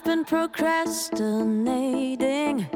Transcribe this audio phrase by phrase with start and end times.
[0.00, 2.66] I've been procrastinating.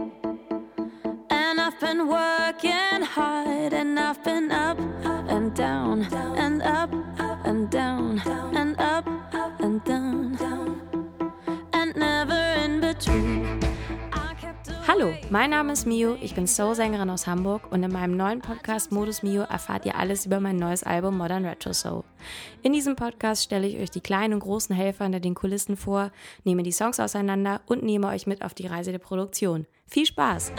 [1.31, 3.73] And I've been working hard.
[3.73, 4.79] And I've been up
[5.31, 6.03] and down
[15.05, 18.91] Hallo, mein Name ist Mio, ich bin Soul-Sängerin aus Hamburg und in meinem neuen Podcast
[18.91, 22.05] Modus Mio erfahrt ihr alles über mein neues Album Modern Retro Soul.
[22.63, 26.11] In diesem Podcast stelle ich euch die kleinen und großen Helfer hinter den Kulissen vor,
[26.45, 29.67] nehme die Songs auseinander und nehme euch mit auf die Reise der Produktion.
[29.87, 30.53] Viel Spaß!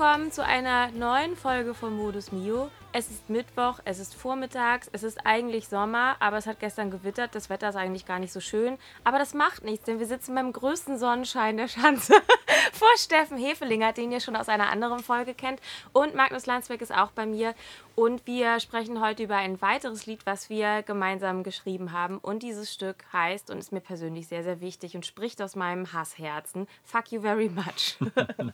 [0.00, 2.70] Willkommen zu einer neuen Folge von Modus Mio.
[2.92, 7.36] Es ist Mittwoch, es ist vormittags, es ist eigentlich Sommer, aber es hat gestern gewittert.
[7.36, 8.78] Das Wetter ist eigentlich gar nicht so schön.
[9.04, 12.14] Aber das macht nichts, denn wir sitzen beim größten Sonnenschein der Schanze
[12.72, 15.60] vor Steffen Hefelinger, den ihr schon aus einer anderen Folge kennt.
[15.92, 17.54] Und Magnus Landsberg ist auch bei mir.
[17.94, 22.18] Und wir sprechen heute über ein weiteres Lied, was wir gemeinsam geschrieben haben.
[22.18, 25.92] Und dieses Stück heißt und ist mir persönlich sehr, sehr wichtig und spricht aus meinem
[25.92, 26.66] Hassherzen.
[26.82, 27.98] Fuck you very much.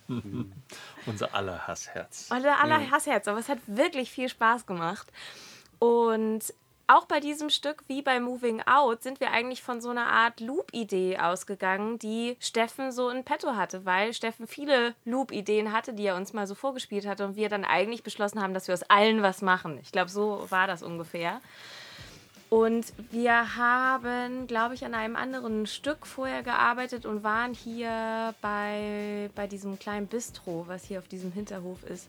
[1.06, 2.26] Unser aller Hassherz.
[2.30, 5.12] Alle, alle Hassherz, aber es hat wirklich viel Spaß gemacht.
[5.78, 6.54] Und
[6.88, 10.38] auch bei diesem Stück, wie bei Moving Out, sind wir eigentlich von so einer Art
[10.38, 16.16] Loop-Idee ausgegangen, die Steffen so in petto hatte, weil Steffen viele Loop-Ideen hatte, die er
[16.16, 19.20] uns mal so vorgespielt hatte und wir dann eigentlich beschlossen haben, dass wir aus allen
[19.22, 19.78] was machen.
[19.82, 21.40] Ich glaube, so war das ungefähr.
[22.48, 29.30] Und wir haben, glaube ich, an einem anderen Stück vorher gearbeitet und waren hier bei,
[29.34, 32.08] bei diesem kleinen Bistro, was hier auf diesem Hinterhof ist,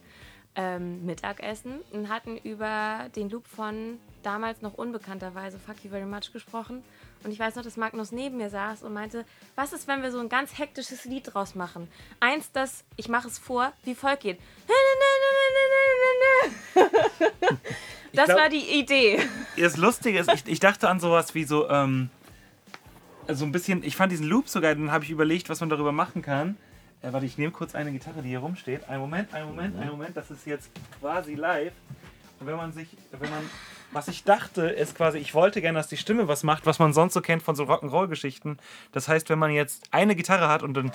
[0.57, 6.33] ähm, Mittagessen und hatten über den Loop von damals noch unbekannterweise Fuck You Very Much
[6.33, 6.83] gesprochen.
[7.23, 9.23] Und ich weiß noch, dass Magnus neben mir saß und meinte,
[9.55, 11.87] was ist, wenn wir so ein ganz hektisches Lied draus machen?
[12.19, 14.39] Eins, das, ich mache es vor, wie folgt geht.
[18.13, 19.19] Das glaub- war die Idee.
[19.57, 22.09] Das Lustige ist, ich, ich dachte an sowas wie so, ähm,
[23.27, 25.69] so ein bisschen, ich fand diesen Loop so geil, dann habe ich überlegt, was man
[25.69, 26.57] darüber machen kann.
[27.01, 28.89] Äh, warte, ich nehme kurz eine Gitarre, die hier rumsteht.
[28.89, 30.69] Einen Moment, einen Moment, einen Moment, das ist jetzt
[30.99, 31.73] quasi live.
[32.39, 33.49] Und wenn man sich, wenn man,
[33.91, 36.93] was ich dachte, ist quasi, ich wollte gerne, dass die Stimme was macht, was man
[36.93, 38.57] sonst so kennt von so Rock'n'Roll-Geschichten.
[38.91, 40.91] Das heißt, wenn man jetzt eine Gitarre hat und dann,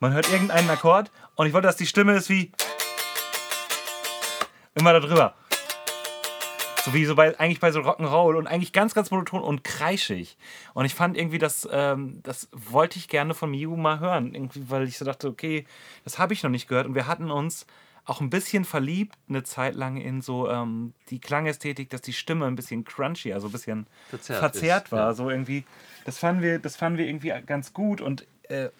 [0.00, 2.52] man hört irgendeinen Akkord und ich wollte, dass die Stimme ist wie
[4.74, 5.34] immer da drüber.
[6.84, 10.36] So wie so bei, eigentlich bei so Rock'n'Roll und eigentlich ganz, ganz monoton und kreischig.
[10.74, 14.34] Und ich fand irgendwie, das, ähm, das wollte ich gerne von Miu mal hören.
[14.34, 15.66] Irgendwie, weil ich so dachte, okay,
[16.04, 16.86] das habe ich noch nicht gehört.
[16.86, 17.66] Und wir hatten uns
[18.08, 22.46] auch ein bisschen verliebt eine Zeit lang in so ähm, die Klangästhetik, dass die Stimme
[22.46, 25.00] ein bisschen crunchy, also ein bisschen Verzerrt verzerrt, ist, war.
[25.00, 25.14] ja.
[25.14, 25.64] So irgendwie,
[26.06, 28.70] das fanden wir, das fanden wir irgendwie ganz gut und äh,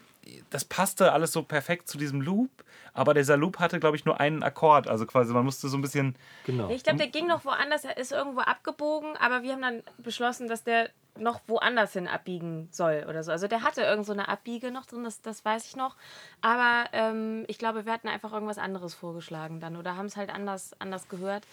[0.51, 2.51] das passte alles so perfekt zu diesem Loop.
[2.95, 4.89] Aber dieser Loop hatte, glaube ich, nur einen Akkord.
[4.89, 6.17] Also quasi, man musste so ein bisschen
[6.47, 6.71] Genau.
[6.71, 10.49] Ich glaube, der ging noch woanders, er ist irgendwo abgebogen, aber wir haben dann beschlossen,
[10.49, 13.33] dass der noch woanders hin abbiegen soll oder so.
[13.33, 15.97] Also der hatte irgend so eine Abbiege noch drin, das, das weiß ich noch.
[16.41, 20.31] Aber ähm, ich glaube, wir hatten einfach irgendwas anderes vorgeschlagen dann oder haben es halt
[20.33, 21.45] anders, anders gehört.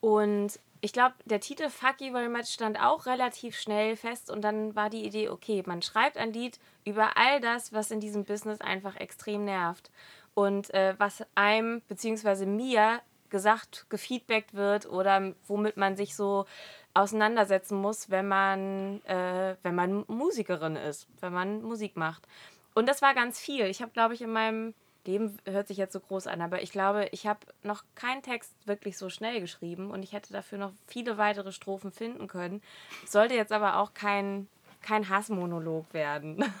[0.00, 4.42] Und ich glaube, der Titel Fuck You Very Much stand auch relativ schnell fest und
[4.42, 8.24] dann war die Idee, okay, man schreibt ein Lied über all das, was in diesem
[8.24, 9.90] Business einfach extrem nervt
[10.34, 12.46] und äh, was einem bzw.
[12.46, 16.46] mir gesagt, gefeedbackt wird oder womit man sich so
[16.94, 22.26] auseinandersetzen muss, wenn man, äh, wenn man Musikerin ist, wenn man Musik macht.
[22.74, 23.66] Und das war ganz viel.
[23.66, 24.74] Ich habe, glaube ich, in meinem
[25.08, 28.54] Leben, hört sich jetzt so groß an, aber ich glaube, ich habe noch keinen Text
[28.66, 32.62] wirklich so schnell geschrieben und ich hätte dafür noch viele weitere Strophen finden können.
[33.06, 34.48] Sollte jetzt aber auch kein,
[34.82, 36.44] kein Hassmonolog werden.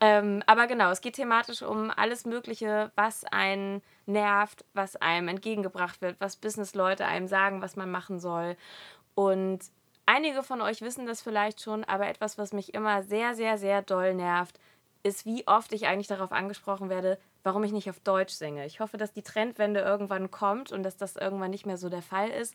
[0.00, 6.02] Ähm, aber genau, es geht thematisch um alles Mögliche, was einen nervt, was einem entgegengebracht
[6.02, 8.56] wird, was Businessleute einem sagen, was man machen soll.
[9.14, 9.60] Und
[10.04, 13.80] einige von euch wissen das vielleicht schon, aber etwas, was mich immer sehr, sehr, sehr
[13.80, 14.58] doll nervt,
[15.04, 18.66] ist, wie oft ich eigentlich darauf angesprochen werde, warum ich nicht auf Deutsch singe.
[18.66, 22.02] Ich hoffe, dass die Trendwende irgendwann kommt und dass das irgendwann nicht mehr so der
[22.02, 22.54] Fall ist.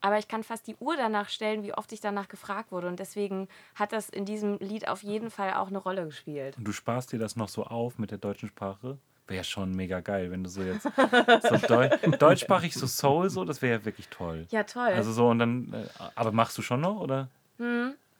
[0.00, 2.88] Aber ich kann fast die Uhr danach stellen, wie oft ich danach gefragt wurde.
[2.88, 6.56] Und deswegen hat das in diesem Lied auf jeden Fall auch eine Rolle gespielt.
[6.56, 8.96] Und du sparst dir das noch so auf mit der deutschen Sprache?
[9.26, 10.84] Wäre schon mega geil, wenn du so jetzt
[11.42, 11.88] so Deu
[12.18, 14.46] deutschsprachig so Soul so, das wäre ja wirklich toll.
[14.50, 14.88] Ja, toll.
[14.88, 17.28] Also so und dann, äh, aber machst du schon noch oder?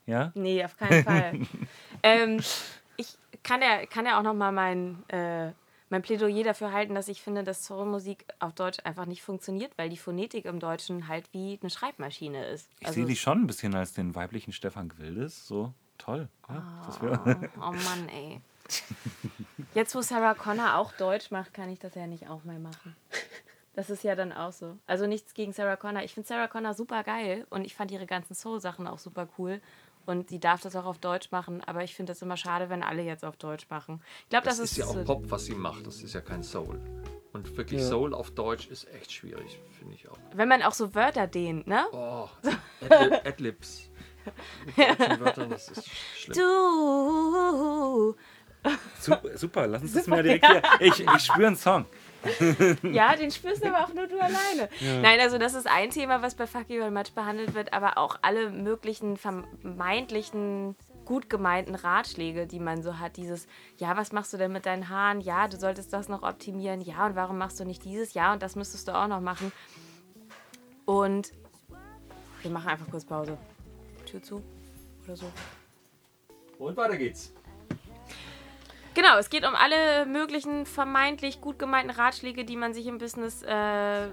[0.07, 0.33] Ja?
[0.35, 1.41] Nee, auf keinen Fall.
[2.03, 2.41] ähm,
[3.43, 5.53] kann ja, kann ja auch noch mal mein, äh,
[5.89, 9.89] mein Plädoyer dafür halten, dass ich finde, dass Soulmusik auf Deutsch einfach nicht funktioniert, weil
[9.91, 12.71] die Phonetik im Deutschen halt wie eine Schreibmaschine ist.
[12.81, 15.47] Ich Also sehe dich schon ein bisschen als den weiblichen Stefan Gwildes.
[15.47, 16.29] So toll.
[16.49, 18.41] Ja, wär, Oh Mann, ey.
[19.75, 22.97] Jetzt, wo Sarah Connor auch Deutsch macht, kann ich das ja nicht auch mal machen.
[23.75, 24.77] Das ist ja dann auch so.
[24.87, 26.03] Also nichts gegen Sarah Connor.
[26.03, 29.61] Ich finde Sarah Connor super geil und ich fand ihre ganzen Soul-Sachen auch super cool.
[30.11, 32.83] Und sie darf das auch auf Deutsch machen, aber ich finde das immer schade, wenn
[32.83, 34.03] alle jetzt auf Deutsch machen.
[34.25, 35.87] Ich glaube, das, Das ist ja auch so- Pop, was sie macht.
[35.87, 36.81] Das ist ja kein Soul.
[37.33, 40.19] Und wirklich Soul auf Deutsch ist echt schwierig, finde ich auch.
[40.35, 41.85] Wenn man auch so Wörter dehnt, ne?
[41.93, 42.29] Oh,
[42.91, 43.89] Adlib, Adlibs.
[44.67, 46.37] Mit deutschen Wörtern, das ist schlimm.
[46.39, 48.17] Du.
[49.01, 50.63] super, super, lass uns das mal direkt hier.
[50.81, 51.87] Ich, ich spüre einen Song.
[52.83, 54.69] Ja, den spürst du aber auch nur du alleine.
[55.03, 57.99] Nein, also das ist ein Thema, was bei Fuck You Very Much behandelt wird, aber
[57.99, 63.17] auch alle möglichen vermeintlichen gut gemeinten Ratschläge, die man so hat.
[63.17, 65.21] Dieses, ja, was machst du denn mit deinen Haaren?
[65.21, 66.81] Ja, du solltest das noch optimieren.
[66.81, 68.15] Ja, und warum machst du nicht dieses?
[68.15, 69.51] Ja, und das müsstest du auch noch machen.
[70.85, 71.33] Und
[72.43, 73.37] wir machen einfach kurz Pause.
[74.07, 74.43] Tür zu
[75.05, 75.27] oder so.
[76.59, 77.33] Und weiter geht's.
[79.01, 83.43] Genau, es geht um alle möglichen vermeintlich gut gemeinten Ratschläge, die man sich im Business
[83.43, 84.09] äh,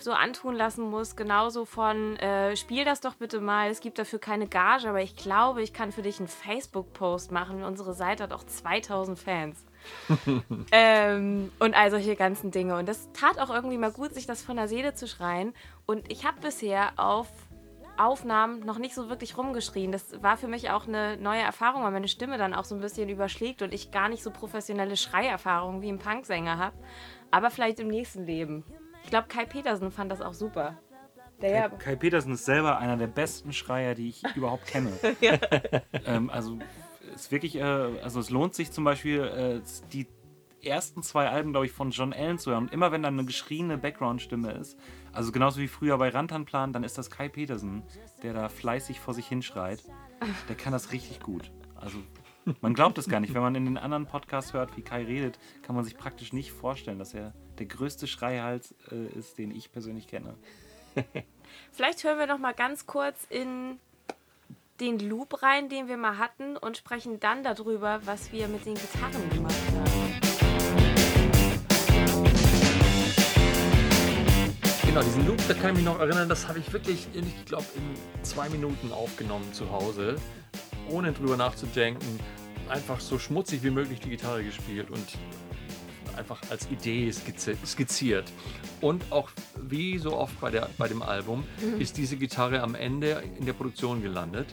[0.00, 1.14] so antun lassen muss.
[1.14, 5.14] Genauso von, äh, spiel das doch bitte mal, es gibt dafür keine Gage, aber ich
[5.14, 7.62] glaube, ich kann für dich einen Facebook-Post machen.
[7.62, 9.62] Unsere Seite hat auch 2000 Fans.
[10.72, 12.78] ähm, und all solche ganzen Dinge.
[12.78, 15.52] Und das tat auch irgendwie mal gut, sich das von der Seele zu schreien.
[15.84, 17.28] Und ich habe bisher auf
[17.98, 19.92] Aufnahmen noch nicht so wirklich rumgeschrien.
[19.92, 22.80] Das war für mich auch eine neue Erfahrung, weil meine Stimme dann auch so ein
[22.80, 26.76] bisschen überschlägt und ich gar nicht so professionelle Schreierfahrungen wie ein Punksänger habe.
[27.30, 28.64] Aber vielleicht im nächsten Leben.
[29.04, 30.78] Ich glaube, Kai Petersen fand das auch super.
[31.40, 34.92] Ja, Kai Petersen ist selber einer der besten Schreier, die ich überhaupt kenne.
[36.04, 36.58] ähm, also
[37.14, 39.60] ist wirklich, äh, also es lohnt sich zum Beispiel äh,
[39.92, 40.06] die
[40.62, 42.64] ersten zwei Alben, glaube ich, von John Allen zu hören.
[42.64, 44.78] Und immer wenn dann eine geschriene Background-Stimme ist,
[45.18, 47.82] also genauso wie früher bei Rantanplan, dann ist das Kai Petersen,
[48.22, 49.82] der da fleißig vor sich hinschreit.
[50.48, 51.50] Der kann das richtig gut.
[51.74, 51.98] Also
[52.60, 53.34] man glaubt es gar nicht.
[53.34, 56.52] Wenn man in den anderen Podcasts hört, wie Kai redet, kann man sich praktisch nicht
[56.52, 60.36] vorstellen, dass er der größte Schreihals äh, ist, den ich persönlich kenne.
[61.72, 63.80] vielleicht hören wir noch mal ganz kurz in
[64.78, 68.74] den Loop rein, den wir mal hatten und sprechen dann darüber, was wir mit den
[68.74, 69.67] Gitarren gemacht haben.
[74.88, 77.44] Genau, diesen Loop, da kann ich mich noch erinnern, das habe ich wirklich, in, ich
[77.44, 80.16] glaube, in zwei Minuten aufgenommen zu Hause,
[80.88, 82.18] ohne drüber nachzudenken.
[82.70, 85.06] Einfach so schmutzig wie möglich die Gitarre gespielt und
[86.16, 88.32] einfach als Idee skizzi skizziert.
[88.80, 89.28] Und auch
[89.60, 91.44] wie so oft bei, der, bei dem Album
[91.78, 94.46] ist diese Gitarre am Ende in der Produktion gelandet.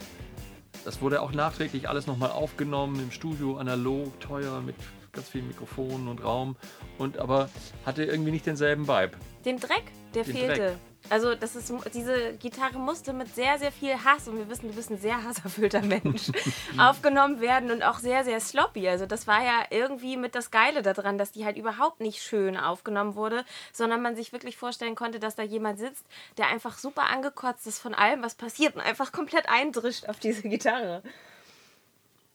[0.84, 4.76] Das wurde auch nachträglich alles nochmal aufgenommen im Studio, analog, teuer, mit
[5.16, 6.56] ganz vielen Mikrofonen und Raum.
[6.98, 7.48] Und aber
[7.84, 9.16] hatte irgendwie nicht denselben Vibe.
[9.44, 9.84] Den Dreck,
[10.14, 10.54] der Den fehlte.
[10.54, 10.78] Dreck.
[11.08, 14.74] Also das ist, diese Gitarre musste mit sehr, sehr viel Hass, und wir wissen, du
[14.74, 16.32] bist ein sehr hasserfüllter Mensch,
[16.78, 18.88] aufgenommen werden und auch sehr, sehr sloppy.
[18.88, 22.56] Also das war ja irgendwie mit das Geile daran, dass die halt überhaupt nicht schön
[22.56, 26.04] aufgenommen wurde, sondern man sich wirklich vorstellen konnte, dass da jemand sitzt,
[26.38, 30.42] der einfach super angekotzt ist von allem, was passiert und einfach komplett eindrischt auf diese
[30.42, 31.02] Gitarre.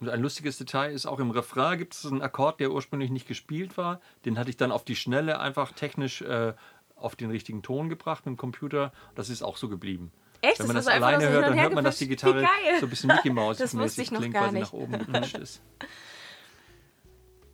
[0.01, 3.27] Und ein lustiges Detail ist auch im Refrain gibt es einen Akkord, der ursprünglich nicht
[3.27, 4.01] gespielt war.
[4.25, 6.53] Den hatte ich dann auf die Schnelle einfach technisch äh,
[6.96, 8.91] auf den richtigen Ton gebracht mit dem Computer.
[9.15, 10.12] Das ist auch so geblieben.
[10.41, 10.60] Echt?
[10.60, 12.48] Wenn man Das das, alleine hört, dann hört man, dass die Gitarre
[12.79, 14.74] so ein bisschen Mickey Mouse Das mäßig klingt, gar weil sie nicht.
[14.74, 15.62] nach oben gepitcht ist.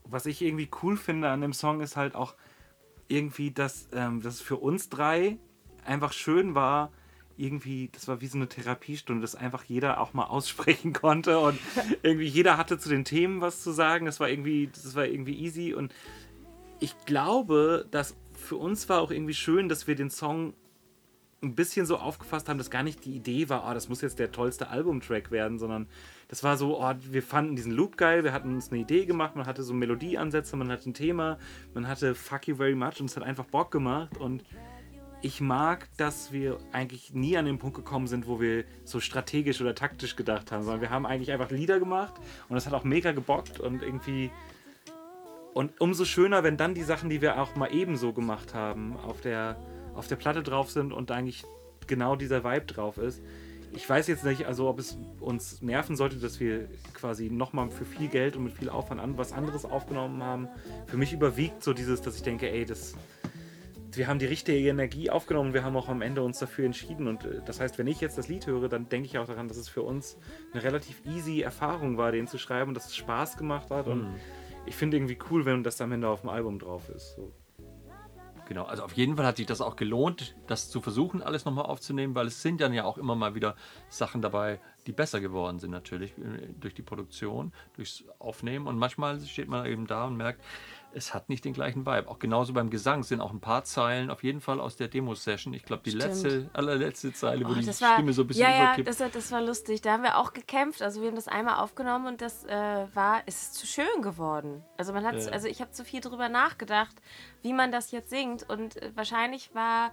[0.05, 2.35] was ich irgendwie cool finde an dem Song ist halt auch
[3.09, 5.37] irgendwie, dass, ähm, dass es für uns drei
[5.85, 6.91] einfach schön war,
[7.37, 11.59] irgendwie, das war wie so eine Therapiestunde, dass einfach jeder auch mal aussprechen konnte und
[12.03, 14.05] irgendwie jeder hatte zu den Themen was zu sagen.
[14.05, 15.93] Das war irgendwie, das war irgendwie easy und
[16.79, 20.53] ich glaube, dass für uns war auch irgendwie schön, dass wir den Song
[21.43, 24.17] ein bisschen so aufgefasst haben, dass gar nicht die Idee war, oh, das muss jetzt
[24.17, 25.87] der tollste Albumtrack werden, sondern
[26.29, 29.35] das war so, oh, wir fanden diesen Loop geil, wir hatten uns eine Idee gemacht,
[29.35, 31.37] man hatte so Melodieansätze, man hatte ein Thema,
[31.75, 34.43] man hatte Fuck You Very Much und es hat einfach Bock gemacht und
[35.21, 39.61] ich mag, dass wir eigentlich nie an den Punkt gekommen sind, wo wir so strategisch
[39.61, 42.13] oder taktisch gedacht haben, sondern wir haben eigentlich einfach Lieder gemacht
[42.49, 44.31] und das hat auch mega gebockt und irgendwie
[45.57, 49.21] und umso schöner, wenn dann die Sachen, die wir auch mal ebenso gemacht haben, auf
[49.21, 49.57] der,
[49.95, 51.45] auf der Platte drauf sind und eigentlich
[51.87, 53.23] genau dieser Vibe drauf ist.
[53.73, 57.85] Ich weiß jetzt nicht, also ob es uns nerven sollte, dass wir quasi nochmal für
[57.85, 60.47] viel Geld und mit viel Aufwand an was anderes aufgenommen haben.
[60.85, 62.93] Für mich überwiegt so dieses, dass ich denke, ey, das,
[63.97, 65.53] wir haben die richtige Energie aufgenommen.
[65.53, 67.07] Wir haben auch am Ende uns dafür entschieden.
[67.07, 69.47] Und äh, das heißt, wenn ich jetzt das Lied höre, dann denke ich auch daran,
[69.47, 70.17] dass es für uns
[70.53, 73.87] eine relativ easy Erfahrung war, den zu schreiben und dass es Spaß gemacht hat.
[73.87, 74.15] Und
[74.65, 77.15] ich finde irgendwie cool, wenn das am Ende auf dem Album drauf ist.
[77.15, 77.33] So.
[78.47, 81.65] Genau, also auf jeden Fall hat sich das auch gelohnt, das zu versuchen, alles nochmal
[81.65, 83.57] aufzunehmen, weil es sind dann ja auch immer mal wieder
[83.89, 89.19] Sachen dabei, die besser geworden sind natürlich äh, durch die Produktion, durchs Aufnehmen und manchmal
[89.19, 90.41] steht man eben da und merkt,
[90.93, 92.07] es hat nicht den gleichen Vibe.
[92.07, 95.53] Auch genauso beim Gesang sind auch ein paar Zeilen auf jeden Fall aus der Demo-Session.
[95.53, 96.05] Ich glaube, die Stimmt.
[96.05, 98.87] letzte, allerletzte Zeile, wo Oh, die das war, Stimme so ein bisschen ja, ja, überkippt.
[98.87, 99.81] das, war- das war lustig.
[99.81, 100.81] Da haben wir auch gekämpft.
[100.81, 104.63] Also wir haben das einmal aufgenommen und das äh, war, es ist zu schön geworden.
[104.77, 105.31] Also man hat, Ja.
[105.31, 106.95] also ich habe zu viel drüber nachgedacht,
[107.43, 109.91] wie man das jetzt singt und äh, wahrscheinlich war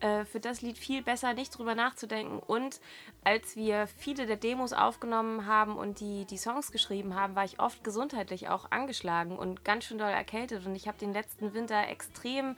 [0.00, 2.38] äh, für das Lied viel besser, nicht drüber nachzudenken.
[2.38, 2.80] Und
[3.24, 7.60] als wir viele der Demos aufgenommen haben und die, die Songs geschrieben haben, war ich
[7.60, 10.66] oft gesundheitlich auch angeschlagen und ganz schön doll erkältet.
[10.66, 12.56] Und ich habe den letzten Winter extrem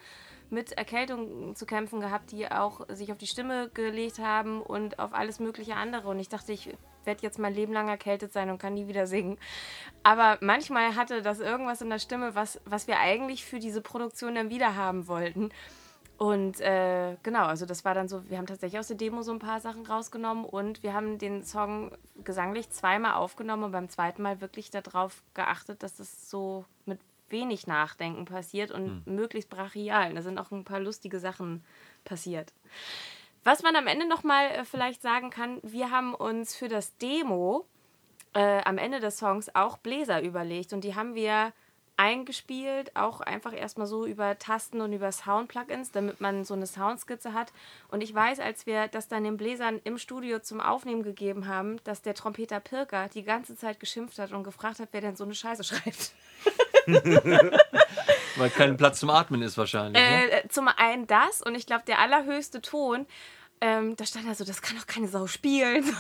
[0.51, 5.15] mit Erkältung zu kämpfen gehabt, die auch sich auf die Stimme gelegt haben und auf
[5.15, 6.09] alles mögliche andere.
[6.09, 6.71] Und ich dachte, ich
[7.05, 9.39] werde jetzt mein Leben lang erkältet sein und kann nie wieder singen.
[10.03, 14.35] Aber manchmal hatte das irgendwas in der Stimme, was, was wir eigentlich für diese Produktion
[14.35, 15.51] dann wieder haben wollten.
[16.21, 19.33] Und äh, genau, also das war dann so, wir haben tatsächlich aus der Demo so
[19.33, 21.93] ein paar Sachen rausgenommen und wir haben den Song
[22.25, 27.01] gesanglich zweimal aufgenommen und beim zweiten Mal wirklich darauf geachtet, dass das so mit
[27.31, 30.13] wenig Nachdenken passiert und möglichst brachial.
[30.13, 31.65] Da sind auch ein paar lustige Sachen
[32.05, 32.53] passiert.
[33.43, 37.65] Was man am Ende nochmal äh, vielleicht sagen kann, wir haben uns für das Demo
[38.35, 41.55] äh, am Ende des Songs auch Bläser überlegt und die haben wir
[42.01, 47.35] eingespielt, auch einfach erstmal so über Tasten und über Sound-Plugins, damit man so eine Soundskizze
[47.35, 47.53] hat.
[47.89, 51.77] Und ich weiß, als wir das dann den Bläsern im Studio zum Aufnehmen gegeben haben,
[51.85, 55.25] dass der Trompeter Pirker die ganze Zeit geschimpft hat und gefragt hat, wer denn so
[55.25, 56.13] eine Scheiße schreibt.
[58.37, 60.03] Weil kein Platz zum Atmen ist wahrscheinlich.
[60.03, 60.31] ne?
[60.31, 63.07] Äh, zum einen das und ich glaube, der allerhöchste Ton,
[63.61, 65.85] ähm, da stand er so, das kann doch keine Sau spielen.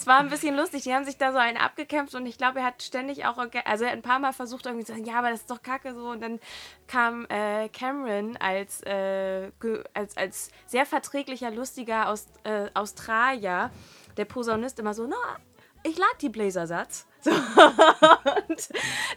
[0.00, 2.60] Es war ein bisschen lustig, die haben sich da so einen abgekämpft und ich glaube,
[2.60, 5.18] er hat ständig auch, also er hat ein paar Mal versucht irgendwie zu sagen, ja,
[5.18, 6.40] aber das ist doch kacke so und dann
[6.86, 9.50] kam äh, Cameron als, äh,
[9.92, 13.70] als, als sehr verträglicher, lustiger Aust äh, Australier,
[14.16, 15.38] der Posaunist immer so, na,
[15.82, 17.06] ich lag die Bläsersatz.
[17.30, 17.30] So.
[17.30, 18.68] und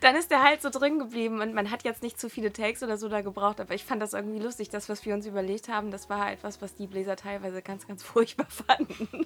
[0.02, 2.84] dann ist der halt so drin geblieben und man hat jetzt nicht zu viele Takes
[2.84, 5.70] oder so da gebraucht, aber ich fand das irgendwie lustig, das, was wir uns überlegt
[5.70, 9.26] haben, das war etwas, was die Bläser teilweise ganz, ganz furchtbar fanden.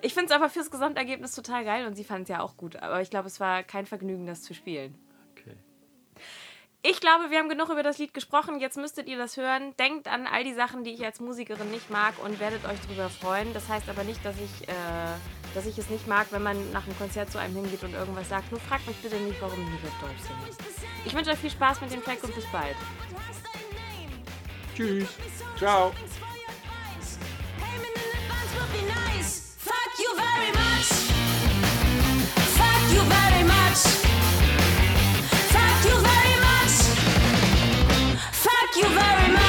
[0.00, 2.76] ich finde es aber fürs Gesamtergebnis total geil und sie fanden es ja auch gut,
[2.76, 4.98] aber ich glaube, es war kein Vergnügen, das zu spielen.
[6.86, 8.60] Ich glaube, wir haben genug über das Lied gesprochen.
[8.60, 9.74] Jetzt müsstet ihr das hören.
[9.78, 13.08] Denkt an all die Sachen, die ich als Musikerin nicht mag und werdet euch darüber
[13.08, 13.54] freuen.
[13.54, 14.74] Das heißt aber nicht, dass ich, äh,
[15.54, 18.28] dass ich es nicht mag, wenn man nach einem Konzert zu einem hingeht und irgendwas
[18.28, 18.50] sagt.
[18.50, 20.86] Nur fragt mich bitte nicht, warum ich nicht auf Deutsch singe.
[21.06, 22.76] Ich wünsche euch viel Spaß mit dem Track und bis bald.
[24.76, 25.08] Tschüss.
[25.56, 25.90] Ciao.
[29.58, 30.84] Fuck you very much.
[32.58, 33.78] Fuck you very much.
[35.50, 36.23] Fuck you very much.
[38.76, 39.43] You very much.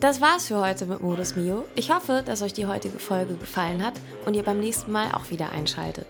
[0.00, 1.66] Das war's für heute mit Modus Mio.
[1.74, 3.92] Ich hoffe, dass euch die heutige Folge gefallen hat
[4.24, 6.06] und ihr beim nächsten Mal auch wieder einschaltet.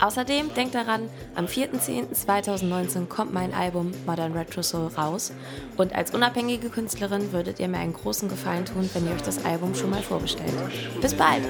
[0.00, 5.30] Außerdem denkt daran, am 4.10.2019 kommt mein Album Modern Retro Soul raus
[5.76, 9.44] und als unabhängige Künstlerin würdet ihr mir einen großen Gefallen tun, wenn ihr euch das
[9.44, 10.54] Album schon mal vorbestellt.
[11.02, 11.42] Bis bald!